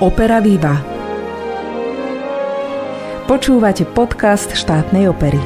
[0.00, 0.80] Opera Viva.
[3.28, 5.36] Počúvate podcast štátnej opery.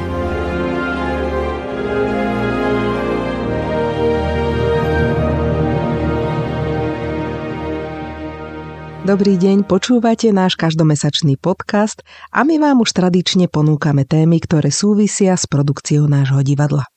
[9.03, 11.99] Dobrý deň, počúvate náš každomesačný podcast
[12.31, 16.87] a my vám už tradične ponúkame témy, ktoré súvisia s produkciou nášho divadla.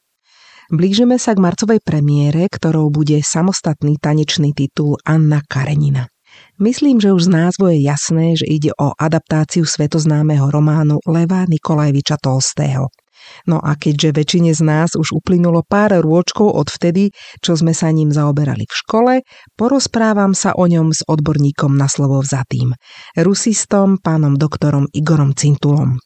[0.71, 6.07] Blížime sa k marcovej premiére, ktorou bude samostatný tanečný titul Anna Karenina.
[6.59, 12.19] Myslím, že už z názvu je jasné, že ide o adaptáciu svetoznámeho románu Leva Nikolajeviča
[12.19, 12.91] Tolstého.
[13.47, 17.11] No a keďže väčšine z nás už uplynulo pár rôčkov od vtedy,
[17.43, 19.15] čo sme sa ním zaoberali v škole,
[19.59, 22.75] porozprávam sa o ňom s odborníkom na slovo vzatým,
[23.19, 25.99] rusistom pánom doktorom Igorom Cintulom.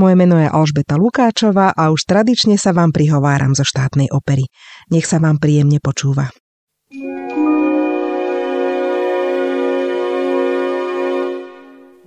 [0.00, 4.48] Moje meno je Alžbeta Lukáčová a už tradične sa vám prihováram zo štátnej opery.
[4.88, 6.32] Nech sa vám príjemne počúva.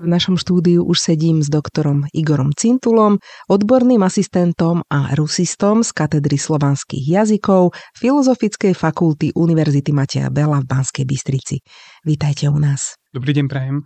[0.01, 6.41] V našom štúdiu už sedím s doktorom Igorom Cintulom, odborným asistentom a rusistom z katedry
[6.41, 11.61] slovanských jazykov Filozofickej fakulty Univerzity Mateja Bela v Banskej Bystrici.
[12.01, 12.97] Vítajte u nás.
[13.13, 13.85] Dobrý deň, prajem.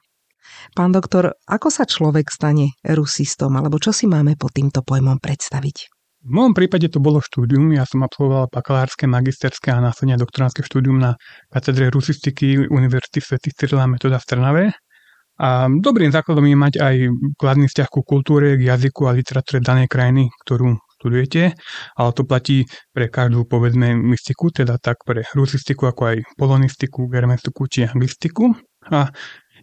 [0.71, 5.91] Pán doktor, ako sa človek stane rusistom, alebo čo si máme pod týmto pojmom predstaviť?
[6.25, 7.75] V môjom prípade to bolo štúdium.
[7.75, 11.19] Ja som absolvoval bakalárske, magisterské a následne doktoránske štúdium na
[11.51, 13.35] katedre rusistiky Univerzity Sv.
[13.51, 14.65] Cyrila Metoda v Trnave.
[15.35, 16.95] A dobrým základom je mať aj
[17.35, 21.53] kladný vzťah ku kultúre, k jazyku a literatúre danej krajiny, ktorú študujete,
[21.99, 22.63] ale to platí
[22.95, 28.55] pre každú, povedzme, mystiku, teda tak pre rusistiku, ako aj polonistiku, germanistiku či anglistiku.
[28.89, 29.11] A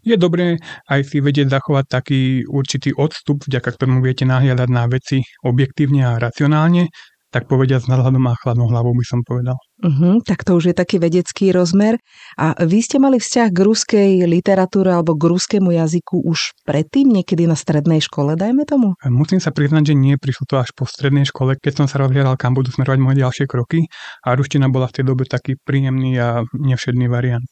[0.03, 0.59] je dobré
[0.91, 2.21] aj si vedieť zachovať taký
[2.51, 6.91] určitý odstup, vďaka ktorému viete nahliadať na veci objektívne a racionálne,
[7.33, 9.57] tak povediať s nadhľadom a chladnou hlavou by som povedal.
[9.83, 11.97] Uh-huh, tak to už je taký vedecký rozmer.
[12.37, 17.49] A vy ste mali vzťah k ruskej literatúre alebo k ruskému jazyku už predtým, niekedy
[17.49, 18.95] na strednej škole, dajme tomu?
[19.09, 22.37] Musím sa priznať, že nie, prišlo to až po strednej škole, keď som sa rozhľadal,
[22.37, 23.89] kam budú smerovať moje ďalšie kroky
[24.23, 27.49] a ruština bola v tej dobe taký príjemný a nevšedný variant.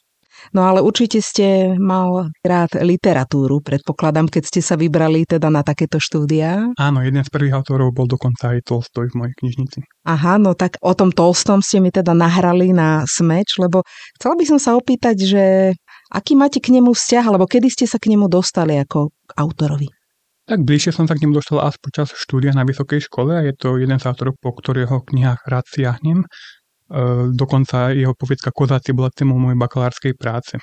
[0.50, 6.02] No ale určite ste mal rád literatúru, predpokladám, keď ste sa vybrali teda na takéto
[6.02, 6.72] štúdia.
[6.74, 9.78] Áno, jeden z prvých autorov bol dokonca aj Tolstoj v mojej knižnici.
[10.08, 13.84] Aha, no tak o tom Tolstom ste mi teda nahrali na smeč, lebo
[14.18, 15.44] chcela by som sa opýtať, že
[16.10, 19.88] aký máte k nemu vzťah, alebo kedy ste sa k nemu dostali ako autorovi?
[20.50, 23.54] Tak bližšie som sa k nemu dostal až počas štúdia na vysokej škole a je
[23.54, 26.26] to jeden z autorov, po ktorého knihách rád siahnem.
[26.90, 30.58] E, dokonca jeho poviedka Kozáci bola témou mojej bakalárskej práce.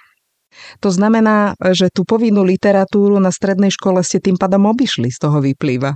[0.83, 5.39] To znamená, že tú povinnú literatúru na strednej škole ste tým pádom obišli, z toho
[5.39, 5.95] vyplýva.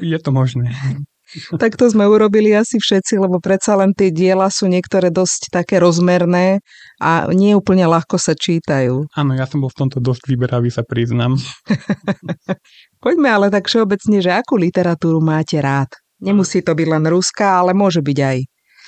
[0.00, 0.72] Je to možné.
[1.62, 5.78] tak to sme urobili asi všetci, lebo predsa len tie diela sú niektoré dosť také
[5.78, 6.62] rozmerné
[6.98, 9.10] a nie úplne ľahko sa čítajú.
[9.14, 11.38] Áno, ja som bol v tomto dosť vyberavý, sa priznám.
[13.04, 15.90] Poďme ale tak všeobecne, že akú literatúru máte rád?
[16.20, 18.38] Nemusí to byť len ruská, ale môže byť aj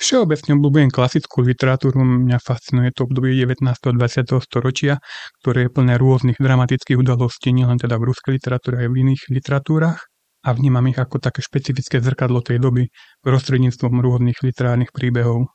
[0.03, 3.63] Všeobecne obľúbujem klasickú literatúru, mňa fascinuje to obdobie 19.
[3.63, 4.35] a 20.
[4.43, 4.99] storočia,
[5.39, 10.11] ktoré je plné rôznych dramatických udalostí, nielen teda v ruskej literatúre, aj v iných literatúrach
[10.43, 12.91] a vnímam ich ako také špecifické zrkadlo tej doby
[13.23, 15.47] prostredníctvom rôznych literárnych príbehov.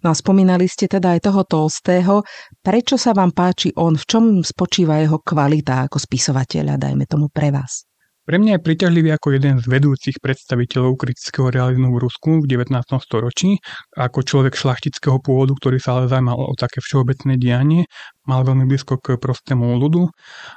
[0.00, 2.24] No a spomínali ste teda aj toho Tolstého.
[2.64, 4.00] Prečo sa vám páči on?
[4.00, 7.84] V čom spočíva jeho kvalita ako spisovateľa, dajme tomu pre vás?
[8.24, 12.72] Pre mňa je priťažlivý ako jeden z vedúcich predstaviteľov kritického realizmu v Rusku v 19.
[12.96, 13.60] storočí,
[14.00, 17.84] ako človek šlachtického pôvodu, ktorý sa ale zaujímal o také všeobecné dianie,
[18.24, 20.08] mal veľmi blízko k prostému ľudu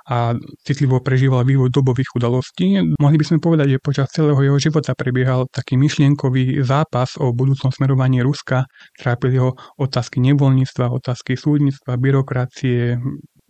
[0.08, 2.80] a citlivo prežíval vývoj dobových udalostí.
[3.04, 7.76] Mohli by sme povedať, že počas celého jeho života prebiehal taký myšlienkový zápas o budúcnom
[7.76, 8.64] smerovaní Ruska.
[8.96, 12.96] Trápili ho otázky nevoľníctva, otázky súdnictva, byrokracie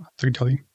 [0.02, 0.66] a tak ďalej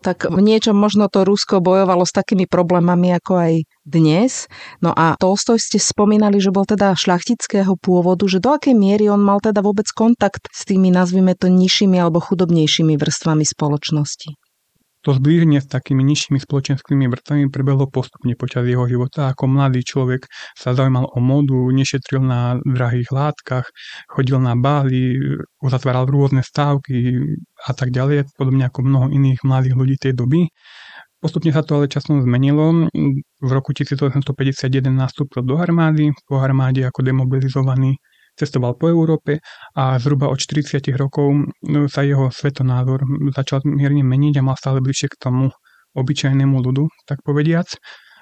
[0.00, 4.46] tak v niečom možno to Rusko bojovalo s takými problémami ako aj dnes.
[4.78, 9.20] No a Tolstoj ste spomínali, že bol teda šľachtického pôvodu, že do akej miery on
[9.20, 14.47] mal teda vôbec kontakt s tými, nazvime to, nižšími alebo chudobnejšími vrstvami spoločnosti?
[15.06, 19.30] To zblíženie s takými nižšími spoločenskými vrstvami prebehlo postupne počas jeho života.
[19.30, 20.26] Ako mladý človek
[20.58, 23.70] sa zaujímal o modu, nešetril na drahých látkach,
[24.10, 25.14] chodil na bály,
[25.62, 27.14] uzatváral rôzne stávky
[27.62, 30.50] a tak ďalej, podobne ako mnoho iných mladých ľudí tej doby.
[31.18, 32.90] Postupne sa to ale časom zmenilo.
[33.38, 34.22] V roku 1851
[34.90, 37.98] nastúpil do armády, po armáde ako demobilizovaný
[38.38, 39.42] cestoval po Európe
[39.74, 41.34] a zhruba od 40 rokov
[41.66, 43.02] no, sa jeho svetonázor
[43.34, 45.50] začal mierne meniť a mal stále bližšie k tomu
[45.98, 47.66] obyčajnému ľudu, tak povediac.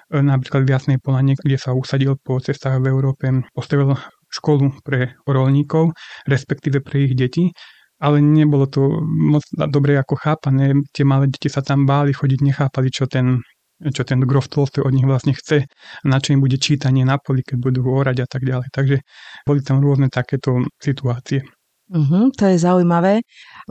[0.07, 3.93] Napríklad v Jasnej Polane, kde sa usadil po cestách v Európe, postavil
[4.31, 5.91] školu pre rolníkov,
[6.25, 7.51] respektíve pre ich deti,
[7.99, 10.79] ale nebolo to moc dobre ako chápané.
[10.95, 13.43] Tie malé deti sa tam báli chodiť, nechápali, čo ten
[13.81, 15.69] čo ten grof Tolstoj od nich vlastne chce,
[16.01, 18.67] na čo im bude čítanie na poli, keď budú orať a tak ďalej.
[18.73, 18.97] Takže
[19.45, 21.45] boli tam rôzne takéto situácie.
[21.87, 23.23] Uh-huh, to je zaujímavé.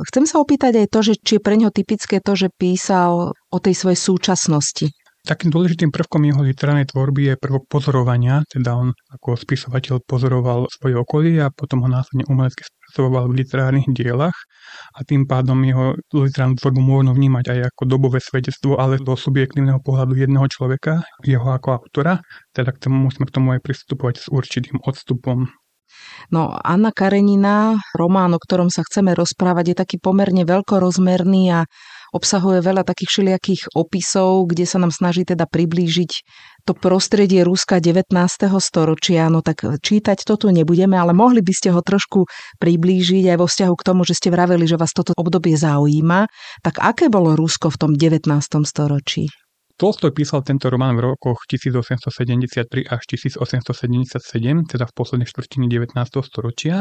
[0.08, 3.58] Chcem sa opýtať aj to, že či je pre neho typické to, že písal o
[3.60, 4.88] tej svojej súčasnosti.
[5.26, 10.94] Takým dôležitým prvkom jeho literárnej tvorby je prvok pozorovania, teda on ako spisovateľ pozoroval svoje
[10.94, 12.62] okolie a potom ho následne umelecky
[12.96, 14.32] spracoval v literárnych dielach
[14.96, 19.84] a tým pádom jeho literárnu tvorbu možno vnímať aj ako dobové svedectvo, ale do subjektívneho
[19.84, 22.24] pohľadu jedného človeka, jeho ako autora,
[22.56, 25.44] teda k tomu musíme k tomu aj pristupovať s určitým odstupom.
[26.32, 31.60] No Anna Karenina, román, o ktorom sa chceme rozprávať, je taký pomerne veľkorozmerný a
[32.14, 36.12] obsahuje veľa takých všelijakých opisov, kde sa nám snaží teda priblížiť
[36.66, 38.10] to prostredie Ruska 19.
[38.58, 39.30] storočia.
[39.30, 42.26] No tak čítať to tu nebudeme, ale mohli by ste ho trošku
[42.58, 46.26] priblížiť aj vo vzťahu k tomu, že ste vraveli, že vás toto obdobie zaujíma.
[46.66, 48.26] Tak aké bolo Rusko v tom 19.
[48.66, 49.30] storočí?
[49.76, 55.92] Tolstoj písal tento román v rokoch 1873 až 1877, teda v poslednej štvrtine 19.
[56.24, 56.80] storočia.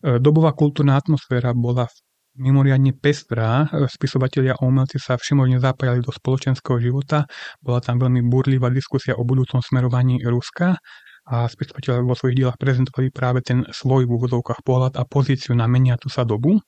[0.00, 1.92] E, dobová kultúrna atmosféra bola
[2.36, 3.68] mimoriadne pestrá.
[3.88, 7.28] Spisovatelia a umelci sa všemožne zapájali do spoločenského života.
[7.60, 10.76] Bola tam veľmi burlivá diskusia o budúcom smerovaní Ruska
[11.28, 15.70] a spisovatelia vo svojich dielach prezentovali práve ten svoj v úvodzovkách pohľad a pozíciu na
[15.70, 16.58] meniatu sa dobu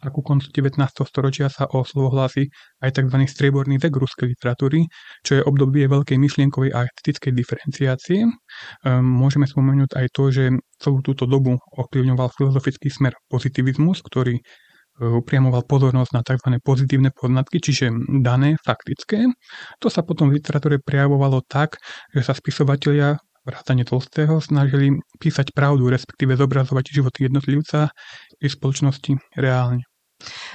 [0.00, 0.80] a ku koncu 19.
[1.04, 2.48] storočia sa o slovo hlási
[2.80, 3.16] aj tzv.
[3.28, 4.88] strieborný vek ruskej literatúry,
[5.20, 8.24] čo je obdobie veľkej myšlienkovej a estetickej diferenciácie.
[8.24, 10.44] Ehm, môžeme spomenúť aj to, že
[10.80, 14.40] celú túto dobu ovplyvňoval filozofický smer pozitivizmus, ktorý
[15.00, 16.48] upriamoval pozornosť na tzv.
[16.60, 17.88] pozitívne poznatky, čiže
[18.20, 19.32] dané, faktické.
[19.80, 21.80] To sa potom v literatúre prejavovalo tak,
[22.12, 27.88] že sa spisovatelia vrátane Tolstého snažili písať pravdu, respektíve zobrazovať životy jednotlivca
[28.36, 29.88] i spoločnosti reálne.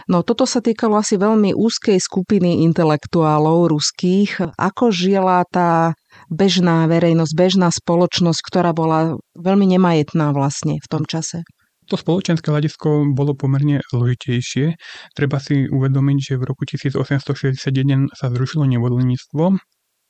[0.05, 4.53] No toto sa týkalo asi veľmi úzkej skupiny intelektuálov ruských.
[4.53, 5.97] Ako žila tá
[6.29, 11.41] bežná verejnosť, bežná spoločnosť, ktorá bola veľmi nemajetná vlastne v tom čase?
[11.85, 14.73] To spoločenské hľadisko bolo pomerne zložitejšie.
[15.13, 19.43] Treba si uvedomiť, že v roku 1861 sa zrušilo nevoľníctvo,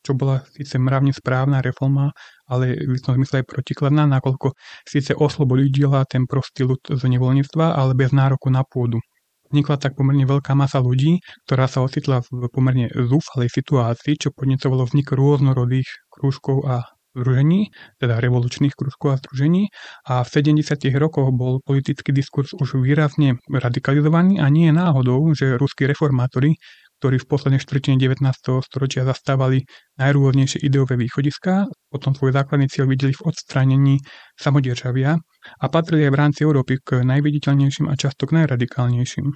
[0.06, 2.16] čo bola síce mravne správna reforma,
[2.48, 4.56] ale v istom zmysle aj protikladná, nakoľko
[4.88, 9.04] síce oslobodila ten prostý ľud z nevoľníctva, ale bez nároku na pôdu.
[9.52, 14.88] Vznikla tak pomerne veľká masa ľudí, ktorá sa ocitla v pomerne zúfalej situácii, čo podnecovalo
[14.88, 19.69] vznik rôznorodých krúžkov a združení, teda revolučných krúžkov a združení.
[20.07, 20.63] A v 70.
[20.95, 26.55] rokoch bol politický diskurs už výrazne radikalizovaný a nie je náhodou, že ruskí reformátori
[27.01, 28.21] ktorí v poslednej štvrtine 19.
[28.61, 29.65] storočia zastávali
[29.97, 34.05] najrôznejšie ideové východiská, potom svoj základný cieľ videli v odstránení
[34.37, 35.17] samodержavia
[35.57, 39.33] a patrili aj v rámci Európy k najviditeľnejším a často k najradikálnejším.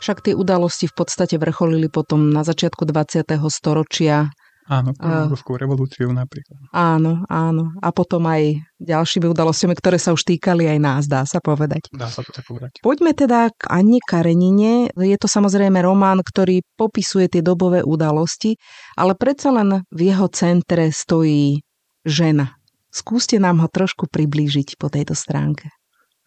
[0.00, 3.28] Však tie udalosti v podstate vrcholili potom na začiatku 20.
[3.52, 4.32] storočia
[4.65, 4.97] Áno,
[5.29, 6.57] ruskú revolúciu napríklad.
[6.73, 7.69] Áno, áno.
[7.85, 11.85] A potom aj ďalšími udalostiami, ktoré sa už týkali aj nás, dá sa povedať.
[11.93, 12.81] Dá sa to tak povedať.
[12.81, 14.89] Poďme teda k Anne Karenine.
[14.97, 18.57] Je to samozrejme román, ktorý popisuje tie dobové udalosti,
[18.97, 21.61] ale predsa len v jeho centre stojí
[22.01, 22.57] žena.
[22.89, 25.69] Skúste nám ho trošku priblížiť po tejto stránke.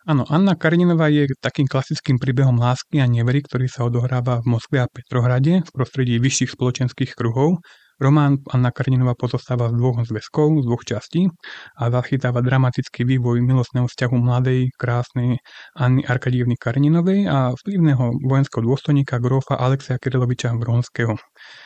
[0.08, 4.80] Áno, Anna Kareninová je takým klasickým príbehom lásky a nevery, ktorý sa odohráva v Moskve
[4.80, 7.60] a Petrohrade v prostredí vyšších spoločenských kruhov
[7.98, 11.26] Román Anna Karninová pozostáva z dvoch zväzkov, z dvoch častí
[11.74, 15.42] a zachytáva dramatický vývoj milostného vzťahu mladej, krásnej
[15.74, 21.18] Anny Arkadievny Karninovej a vplyvného vojenského dôstojníka grofa Alexeja Kiriloviča Bronského.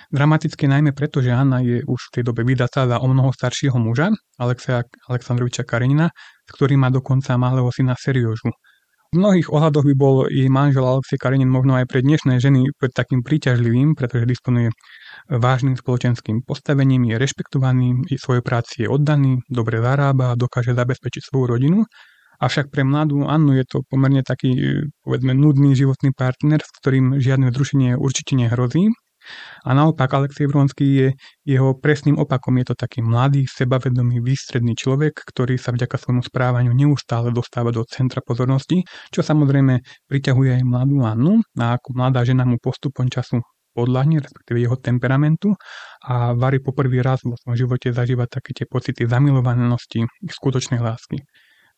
[0.09, 3.77] Dramatické najmä preto, že Anna je už v tej dobe vydatá za o mnoho staršieho
[3.77, 4.09] muža,
[4.41, 6.09] Alexeja Aleksandroviča Karenina,
[6.49, 8.57] s ktorým má dokonca malého syna Seriožu.
[9.12, 13.21] V mnohých ohľadoch by bol jej manžel Alexej Karenin možno aj pre dnešné ženy takým
[13.21, 14.73] príťažlivým, pretože disponuje
[15.29, 21.79] vážnym spoločenským postavením, je rešpektovaný, svojej práci je oddaný, dobre zarába dokáže zabezpečiť svoju rodinu.
[22.43, 27.55] Avšak pre mladú Annu je to pomerne taký, povedzme, nudný životný partner, s ktorým žiadne
[27.55, 28.91] zrušenie určite nehrozí.
[29.62, 31.09] A naopak Alexej Vronský je
[31.47, 32.59] jeho presným opakom.
[32.59, 37.87] Je to taký mladý, sebavedomý, výstredný človek, ktorý sa vďaka svojmu správaniu neustále dostáva do
[37.87, 38.83] centra pozornosti,
[39.14, 39.79] čo samozrejme
[40.11, 43.38] priťahuje aj mladú Annu a ako mladá žena mu postupom času
[43.73, 45.57] podľahne, respektíve jeho temperamentu
[46.05, 51.25] a Vary poprvý raz vo svojom živote zažíva také tie pocity zamilovanosti, skutočnej lásky.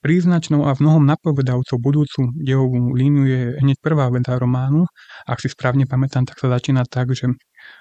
[0.04, 4.84] Príznačnou a v mnohom napovedajúcou budúcu dejovú líniu je hneď prvá veda románu.
[5.24, 7.32] Ak si správne pamätám, tak sa začína tak, že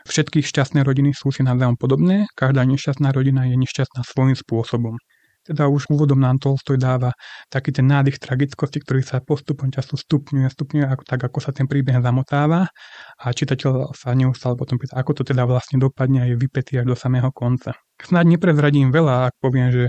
[0.08, 4.96] všetky šťastné rodiny sú si navzájom podobné, každá nešťastná rodina je nešťastná svojím spôsobom.
[5.44, 7.12] Teda už úvodom nám Tolstoj dáva
[7.52, 11.68] taký ten nádych tragickosti, ktorý sa postupom času stupňuje, stupňuje, ako, tak ako sa ten
[11.68, 12.72] príbeh zamotáva
[13.20, 16.88] a čitateľ sa neustále potom pýta, ako to teda vlastne dopadne a je vypetý až
[16.88, 17.76] do samého konca.
[18.00, 19.84] Snáď neprezradím veľa, ak poviem, že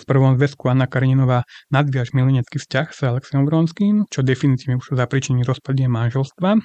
[0.00, 5.44] v prvom zväzku Anna Kareninová nadviaž milenecký vzťah s Alexejom Vronským, čo definitívne už zapričiní
[5.44, 6.56] rozpadie manželstva.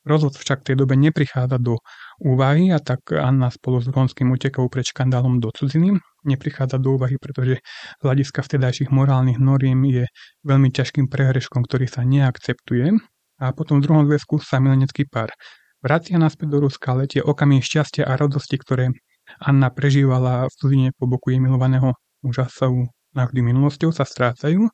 [0.00, 1.76] Rozvod však v tej dobe neprichádza do
[2.24, 6.00] úvahy a tak Anna spolu s Vronským utekajú pred škandálom do cudziny.
[6.24, 7.60] Neprichádza do úvahy, pretože
[8.00, 10.04] z hľadiska vtedajších morálnych noriem je
[10.44, 12.96] veľmi ťažkým prehreškom, ktorý sa neakceptuje.
[13.40, 15.32] A potom v druhom zväzku sa milenecký pár
[15.80, 18.92] vracia naspäť do Ruska, letie okamih šťastia a radosti, ktoré
[19.40, 22.68] Anna prežívala v cudzine po boku jej milovaného muža sa
[23.16, 24.70] navždy minulosťou sa strácajú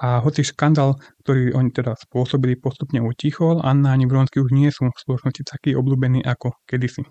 [0.00, 4.88] a hoci škandál, ktorý oni teda spôsobili, postupne utichol, Anna ani Vronsky už nie sú
[4.88, 7.04] v spoločnosti taký obľúbení ako kedysi.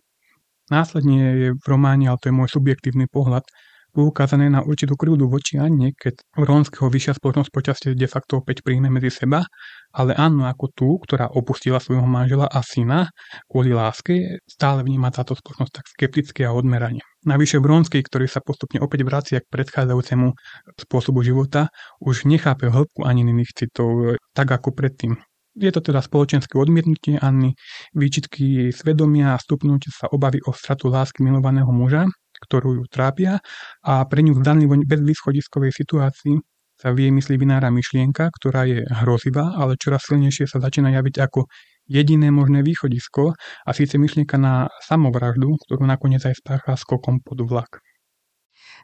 [0.73, 3.45] Následne je v románe, ale to je môj subjektívny pohľad,
[3.89, 8.87] poukázané na určitú krivdu voči Anne, keď Vronského vyššia spoločnosť počasie de facto opäť príjme
[8.87, 9.43] medzi seba,
[9.91, 13.09] ale Annu ako tú, ktorá opustila svojho manžela a syna
[13.49, 17.01] kvôli láske, stále vníma táto spoločnosť tak skepticky a odmerane.
[17.25, 20.31] Navyše Vronský, ktorý sa postupne opäť vracia k predchádzajúcemu
[20.79, 21.67] spôsobu života,
[21.99, 25.19] už nechápe hĺbku Aniných citov tak ako predtým.
[25.59, 27.51] Je to teda spoločenské odmietnutie Anny,
[27.91, 32.07] výčitky svedomia a stupnúť sa obavy o stratu lásky milovaného muža,
[32.43, 33.43] ktorú ju trápia
[33.83, 36.39] a pre ňu v danlivo bezvýschodiskovej situácii
[36.79, 41.15] sa v jej mysli vynára myšlienka, ktorá je hrozivá, ale čoraz silnejšie sa začína javiť
[41.19, 41.51] ako
[41.91, 47.83] jediné možné východisko a síce myšlienka na samovraždu, ktorú nakoniec aj spácha skokom pod vlak.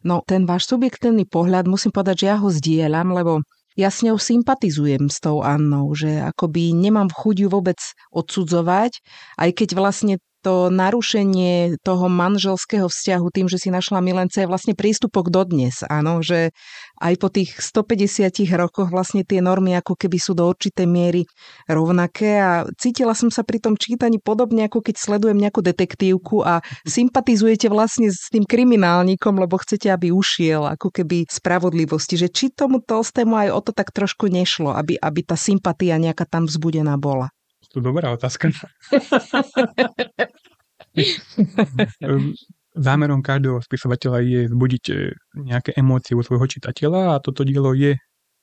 [0.03, 3.39] No ten váš subjektívny pohľad, musím povedať, že ja ho zdieľam, lebo
[3.75, 7.79] ja s ňou sympatizujem s tou Annou, že akoby nemám chuť ju vôbec
[8.11, 9.03] odsudzovať,
[9.39, 10.13] aj keď vlastne
[10.45, 16.21] to narušenie toho manželského vzťahu tým, že si našla milence je vlastne prístupok dodnes, áno,
[16.21, 16.53] že
[17.01, 21.25] aj po tých 150 rokoch vlastne tie normy ako keby sú do určitej miery
[21.65, 26.61] rovnaké a cítila som sa pri tom čítaní podobne ako keď sledujem nejakú detektívku a
[26.85, 32.85] sympatizujete vlastne s tým kriminálnikom, lebo chcete, aby ušiel ako keby spravodlivosti, že či tomu
[32.85, 37.33] Tolstému aj o to tak trošku nešlo, aby, aby tá sympatia nejaká tam vzbudená bola
[37.75, 38.55] to dobrá otázka.
[42.75, 44.95] Zámerom každého spisovateľa je zbudiť e,
[45.47, 47.95] nejaké emócie u svojho čitateľa a toto dielo je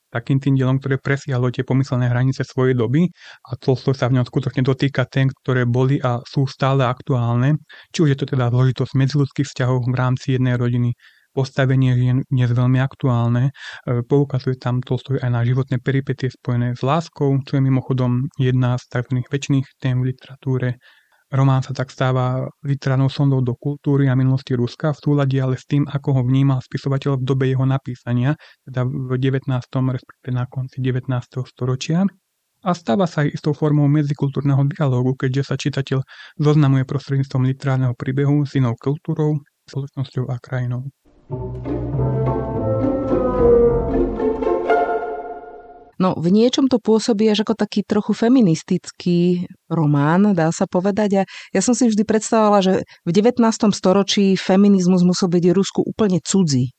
[0.09, 3.09] takým tým dielom, ktoré presiahlo tie pomyselné hranice svojej doby
[3.49, 7.61] a to sa v ňom skutočne dotýka tém, ktoré boli a sú stále aktuálne,
[7.93, 10.93] či už je to teda zložitosť medziludských vzťahov v rámci jednej rodiny,
[11.33, 13.49] postavenie žien dnes veľmi aktuálne.
[13.49, 18.77] E, poukazuje tam Tolstoj aj na životné peripetie spojené s láskou, čo je mimochodom jedna
[18.77, 19.25] z tzv.
[19.29, 20.77] väčšných tém v literatúre.
[21.33, 25.65] Román sa tak stáva literárnou sondou do kultúry a minulosti Ruska v súlade ale s
[25.65, 28.37] tým, ako ho vnímal spisovateľ v dobe jeho napísania,
[28.69, 29.49] teda v 19.
[29.65, 31.09] respektíve na konci 19.
[31.49, 32.05] storočia.
[32.63, 36.05] A stáva sa aj istou formou medzikultúrneho dialógu, keďže sa čitateľ
[36.37, 40.85] zoznamuje prostredníctvom literárneho príbehu s inou kultúrou, spoločnosťou a krajinou.
[46.03, 51.09] No, v niečom to pôsobí až ako taký trochu feministický román, dá sa povedať.
[51.15, 52.73] A ja som si vždy predstavovala, že
[53.07, 53.39] v 19.
[53.71, 56.75] storočí feminizmus musel byť Rusku úplne cudzí.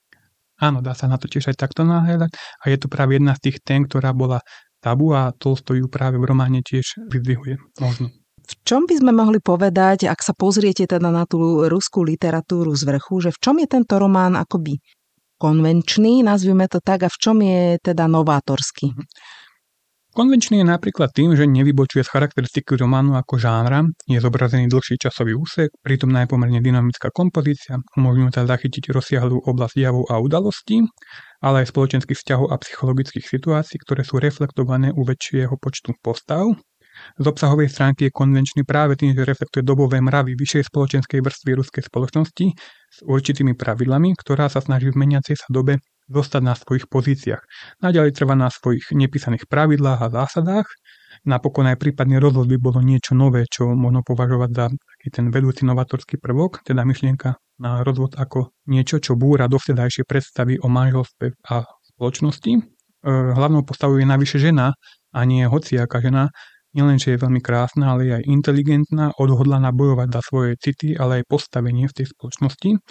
[0.60, 2.36] Áno, dá sa na to tiež aj takto nahľadať.
[2.36, 4.44] A je to práve jedna z tých tém, ktorá bola
[4.84, 7.80] tabu a Tolstoj ju práve v románe tiež vyzdvihuje.
[7.80, 8.12] Možno.
[8.44, 12.84] V čom by sme mohli povedať, ak sa pozriete teda na tú ruskú literatúru z
[12.84, 14.76] vrchu, že v čom je tento román akoby
[15.44, 18.96] konvenčný, nazvime to tak, a v čom je teda novátorský?
[20.14, 25.34] Konvenčný je napríklad tým, že nevybočuje z charakteristiky románu ako žánra, je zobrazený dlhší časový
[25.34, 30.86] úsek, pritom najpomerne dynamická kompozícia, umožňuje sa zachytiť rozsiahlú oblasť javov a udalostí,
[31.42, 36.46] ale aj spoločenských vzťahov a psychologických situácií, ktoré sú reflektované u väčšieho počtu postav.
[37.20, 41.82] Z obsahovej stránky je konvenčný práve tým, že reflektuje dobové mravy vyššej spoločenskej vrstvy ruskej
[41.86, 42.46] spoločnosti
[42.90, 47.42] s určitými pravidlami, ktorá sa snaží v meniacej sa dobe zostať na svojich pozíciách.
[47.80, 50.68] Naďalej trvá na svojich nepísaných pravidlách a zásadách.
[51.24, 55.64] Napokon aj prípadný rozhod by bolo niečo nové, čo možno považovať za taký ten vedúci
[55.64, 61.64] novatorský prvok, teda myšlienka na rozvod ako niečo, čo búra dovtedajšie predstavy o manželstve a
[61.94, 62.52] spoločnosti.
[62.52, 62.60] E,
[63.08, 64.74] hlavnou postavou je navyše žena
[65.14, 66.34] a nie hociaká žena,
[66.74, 71.22] Nielen, že je veľmi krásna, ale je aj inteligentná, odhodlaná bojovať za svoje city, ale
[71.22, 72.82] aj postavenie v tej spoločnosti.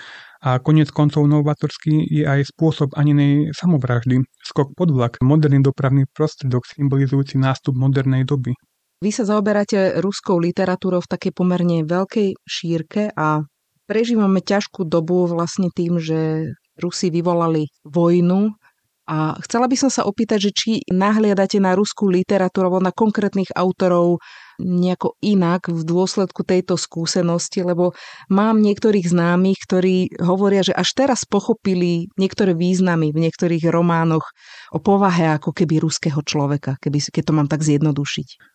[0.47, 4.23] A konec koncov novatorský je aj spôsob aninej samovraždy.
[4.39, 8.55] Skok pod vlak, moderný dopravný prostredok symbolizujúci nástup modernej doby.
[9.03, 13.43] Vy sa zaoberáte ruskou literatúrou v takej pomerne veľkej šírke a
[13.83, 16.47] prežívame ťažkú dobu vlastne tým, že
[16.79, 18.55] Rusi vyvolali vojnu
[19.03, 23.51] a chcela by som sa opýtať, že či nahliadate na ruskú literatúru alebo na konkrétnych
[23.51, 24.23] autorov
[24.63, 27.91] nejako inak v dôsledku tejto skúsenosti, lebo
[28.31, 34.31] mám niektorých známych, ktorí hovoria, že až teraz pochopili niektoré významy v niektorých románoch
[34.71, 38.52] o povahe ako keby ruského človeka, keby, keď to mám tak zjednodušiť.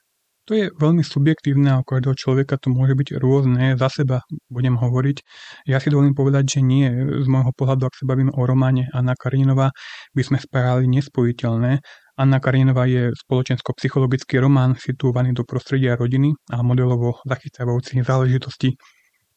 [0.49, 3.77] To je veľmi subjektívne a každého človeka to môže byť rôzne.
[3.77, 5.21] Za seba budem hovoriť.
[5.69, 6.89] Ja si dovolím povedať, že nie.
[7.21, 9.77] Z môjho pohľadu, ak sa bavíme o románe Anna Karinová,
[10.17, 11.85] by sme spájali nespojiteľné.
[12.17, 18.73] Anna Karinová je spoločensko-psychologický román situovaný do prostredia rodiny a modelovo zachytávajúci záležitosti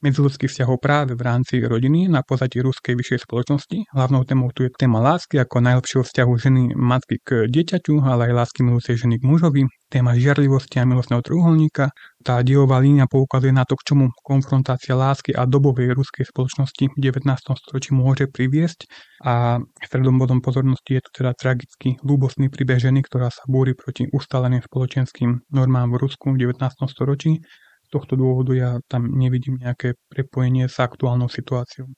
[0.01, 3.77] medziludských vzťahov práve v rámci rodiny na pozadí ruskej vyššej spoločnosti.
[3.93, 8.33] Hlavnou témou tu je téma lásky ako najlepšieho vzťahu ženy matky k dieťaťu, ale aj
[8.33, 9.61] lásky milujúcej ženy k mužovi,
[9.93, 11.93] téma žiarlivosti a milostného trúholníka.
[12.21, 16.97] Tá diová línia poukazuje na to, k čomu konfrontácia lásky a dobovej ruskej spoločnosti v
[16.97, 17.25] 19.
[17.57, 18.85] storočí môže priviesť
[19.25, 24.05] a stredom bodom pozornosti je tu teda tragický ľúbostný príbeh ženy, ktorá sa búri proti
[24.09, 26.61] ustaleným spoločenským normám v Rusku v 19.
[26.89, 27.41] storočí
[27.91, 31.91] tohto dôvodu ja tam nevidím nejaké prepojenie s aktuálnou situáciou.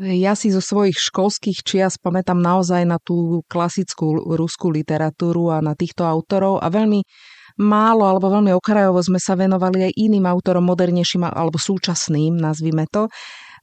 [0.00, 5.76] Ja si zo svojich školských čias pamätám naozaj na tú klasickú ruskú literatúru a na
[5.76, 7.04] týchto autorov a veľmi
[7.60, 13.12] málo alebo veľmi okrajovo sme sa venovali aj iným autorom, modernejším alebo súčasným, nazvime to.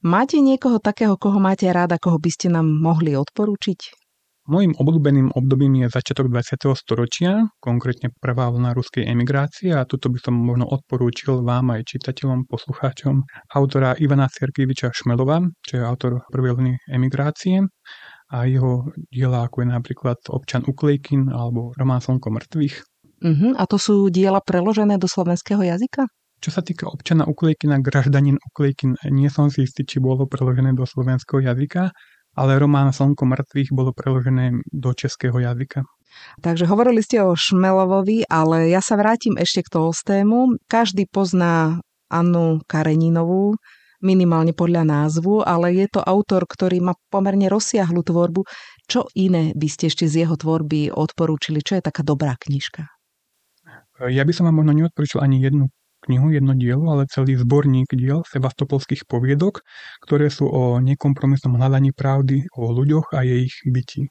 [0.06, 3.99] Máte niekoho takého, koho máte ráda, koho by ste nám mohli odporúčiť?
[4.48, 6.72] Mojím obľúbeným obdobím je začiatok 20.
[6.72, 12.48] storočia, konkrétne prvá vlna ruskej emigrácie a tuto by som možno odporúčil vám aj čitateľom,
[12.48, 13.20] poslucháčom
[13.52, 17.68] autora Ivana Sergeviča Šmelova, čo je autor prvej vlny emigrácie
[18.30, 22.76] a jeho diela ako je napríklad Občan Uklejkin alebo Román Slnko mŕtvych.
[23.20, 23.52] Uh-huh.
[23.60, 26.08] A to sú diela preložené do slovenského jazyka?
[26.40, 30.88] Čo sa týka občana Uklejkina, graždanin Uklejkin, nie som si istý, či bolo preložené do
[30.88, 31.92] slovenského jazyka,
[32.34, 35.82] ale román Slnko mŕtvych bolo preložené do českého jazyka.
[36.42, 40.58] Takže hovorili ste o Šmelovovi, ale ja sa vrátim ešte k Tolstému.
[40.66, 41.78] Každý pozná
[42.10, 43.54] Annu Kareninovú,
[44.02, 48.42] minimálne podľa názvu, ale je to autor, ktorý má pomerne rozsiahlu tvorbu.
[48.90, 51.62] Čo iné by ste ešte z jeho tvorby odporúčili?
[51.62, 52.90] Čo je taká dobrá knižka?
[54.10, 55.70] Ja by som vám možno neodporúčil ani jednu
[56.10, 59.62] knihu, jedno dielo, ale celý zborník diel sevastopolských poviedok,
[60.02, 64.10] ktoré sú o nekompromisnom hľadaní pravdy, o ľuďoch a jej byti.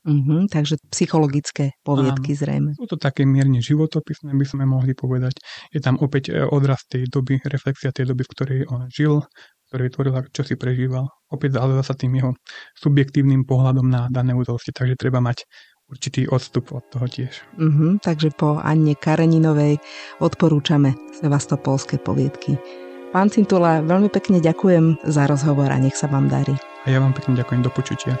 [0.00, 2.40] Mm-hmm, takže psychologické poviedky Áno.
[2.40, 2.70] zrejme.
[2.72, 5.36] Sú to také mierne životopisné, by sme mohli povedať.
[5.68, 9.20] Je tam opäť e, odraz tej doby, reflexia tej doby, v ktorej on žil,
[9.68, 11.04] ktorej tvoril a čo si prežíval.
[11.28, 12.32] Opäť ale sa tým jeho
[12.80, 15.44] subjektívnym pohľadom na dané udalosti, takže treba mať
[15.90, 17.42] určitý odstup od toho tiež.
[17.58, 19.82] Uh-huh, takže po Anne Kareninovej
[20.22, 22.56] odporúčame sevastopolské poviedky.
[23.10, 26.54] Pán Cintula, veľmi pekne ďakujem za rozhovor a nech sa vám darí.
[26.86, 28.14] A ja vám pekne ďakujem, do počutia.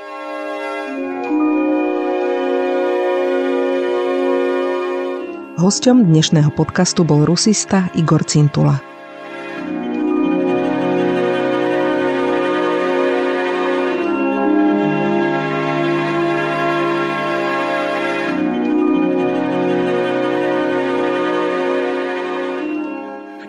[5.60, 8.89] Hosťom dnešného podcastu bol rusista Igor Cintula.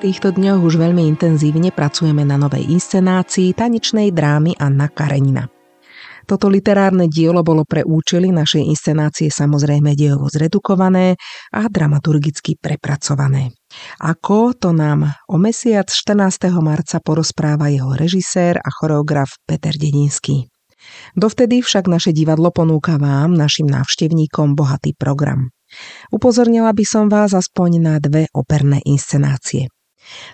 [0.01, 5.45] Týchto dňoch už veľmi intenzívne pracujeme na novej inscenácii tanečnej drámy Anna Karenina.
[6.25, 11.21] Toto literárne dielo bolo pre účely našej inscenácie samozrejme dielovo zredukované
[11.53, 13.53] a dramaturgicky prepracované.
[14.01, 16.49] Ako to nám o mesiac 14.
[16.65, 20.49] marca porozpráva jeho režisér a choreograf Peter Dedinský.
[21.13, 25.53] Dovtedy však naše divadlo ponúka vám, našim návštevníkom, bohatý program.
[26.09, 29.69] Upozornila by som vás aspoň na dve operné inscenácie.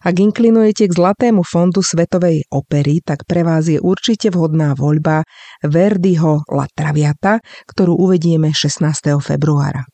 [0.04, 5.24] Ak inklinujete k Zlatému fondu Svetovej opery, tak pre vás je určite vhodná voľba
[5.63, 9.18] Verdiho La Traviata, ktorú uvedieme 16.
[9.22, 9.86] februára.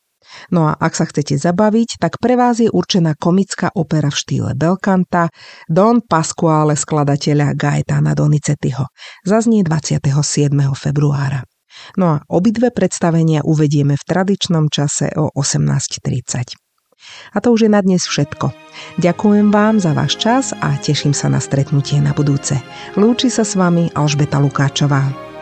[0.49, 4.51] No a ak sa chcete zabaviť, tak pre vás je určená komická opera v štýle
[4.57, 5.29] Belkanta
[5.69, 8.89] Don Pasquale skladateľa Gaetana Donizettiho.
[9.27, 10.01] Zaznie 27.
[10.73, 11.45] februára.
[11.97, 16.62] No a obidve predstavenia uvedieme v tradičnom čase o 18.30.
[17.33, 18.53] A to už je na dnes všetko.
[19.01, 22.57] Ďakujem vám za váš čas a teším sa na stretnutie na budúce.
[22.93, 25.32] Lúči sa s vami Alžbeta Lukáčová.